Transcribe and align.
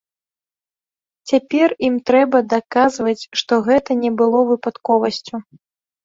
Цяпер 1.31 1.67
ім 1.89 1.95
трэба 2.09 2.37
даказваць, 2.53 3.27
што 3.41 3.53
гэта 3.67 3.91
не 4.03 4.11
было 4.23 4.39
выпадковасцю. 4.53 5.35